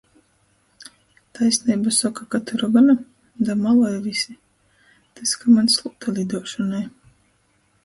[1.33, 2.93] Taisneibu soka, ka tu rogona?
[3.45, 4.33] Da maloj vysi.
[5.15, 6.83] tys, ka maņ slūta liduošonai...